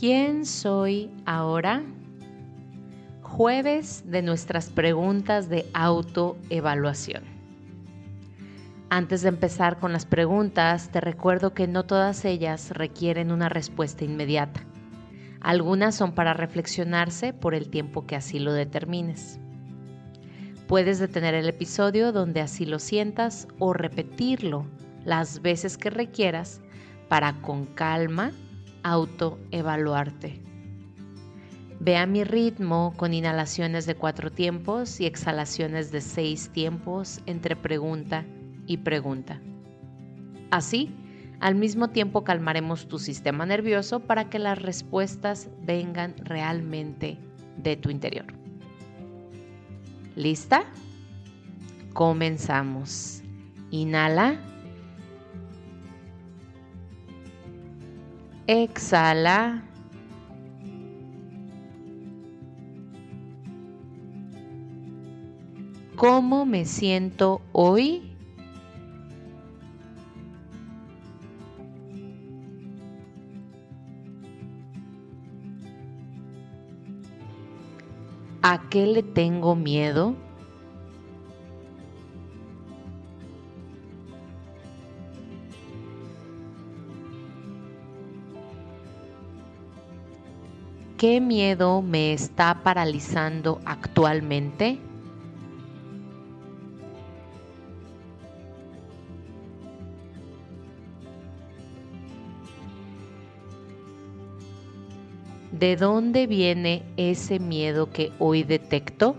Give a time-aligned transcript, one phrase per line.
[0.00, 1.82] ¿Quién soy ahora?
[3.20, 7.22] Jueves de nuestras preguntas de autoevaluación.
[8.88, 14.06] Antes de empezar con las preguntas, te recuerdo que no todas ellas requieren una respuesta
[14.06, 14.64] inmediata.
[15.42, 19.38] Algunas son para reflexionarse por el tiempo que así lo determines.
[20.66, 24.64] Puedes detener el episodio donde así lo sientas o repetirlo
[25.04, 26.62] las veces que requieras
[27.10, 28.32] para con calma
[28.82, 30.40] autoevaluarte.
[31.80, 37.56] Ve a mi ritmo con inhalaciones de cuatro tiempos y exhalaciones de seis tiempos entre
[37.56, 38.24] pregunta
[38.66, 39.40] y pregunta.
[40.50, 40.94] Así,
[41.40, 47.16] al mismo tiempo calmaremos tu sistema nervioso para que las respuestas vengan realmente
[47.56, 48.26] de tu interior.
[50.16, 50.64] ¿Lista?
[51.94, 53.22] Comenzamos.
[53.70, 54.38] Inhala.
[58.52, 59.62] Exhala.
[65.94, 68.12] ¿Cómo me siento hoy?
[78.42, 80.16] ¿A qué le tengo miedo?
[91.00, 94.78] ¿Qué miedo me está paralizando actualmente?
[105.52, 109.16] ¿De dónde viene ese miedo que hoy detecto?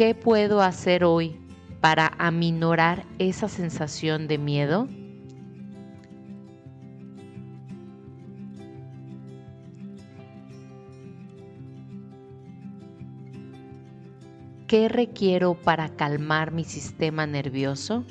[0.00, 1.38] ¿Qué puedo hacer hoy
[1.82, 4.88] para aminorar esa sensación de miedo?
[14.66, 18.06] ¿Qué requiero para calmar mi sistema nervioso?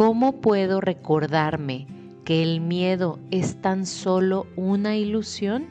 [0.00, 1.86] ¿Cómo puedo recordarme
[2.24, 5.66] que el miedo es tan solo una ilusión?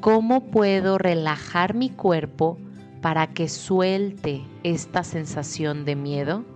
[0.00, 2.58] ¿Cómo puedo relajar mi cuerpo
[3.02, 6.55] para que suelte esta sensación de miedo?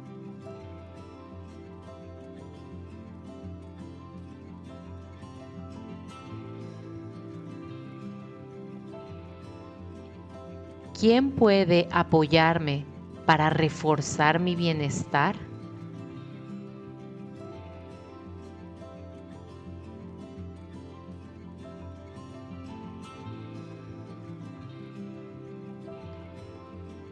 [11.00, 12.84] ¿Quién puede apoyarme
[13.24, 15.34] para reforzar mi bienestar?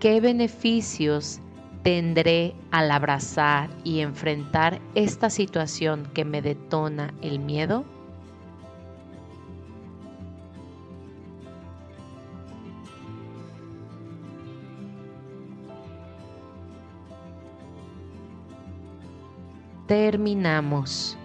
[0.00, 1.40] ¿Qué beneficios
[1.82, 7.86] tendré al abrazar y enfrentar esta situación que me detona el miedo?
[19.88, 21.16] Terminamos.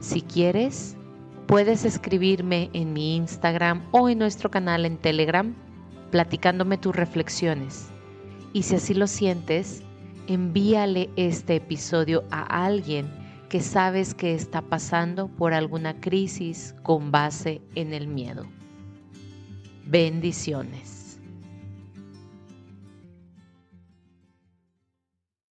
[0.00, 0.96] Si quieres,
[1.46, 5.54] puedes escribirme en mi Instagram o en nuestro canal en Telegram
[6.10, 7.90] platicándome tus reflexiones.
[8.54, 9.82] Y si así lo sientes,
[10.26, 13.12] envíale este episodio a alguien
[13.50, 18.46] que sabes que está pasando por alguna crisis con base en el miedo.
[19.84, 21.03] Bendiciones.